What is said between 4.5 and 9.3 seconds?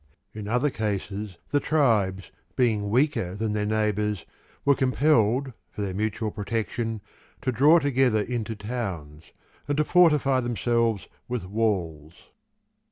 were compelled for their mutual protection to draw together into towns,